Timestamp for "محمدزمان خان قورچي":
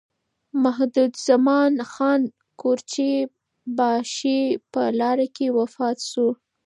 0.63-3.11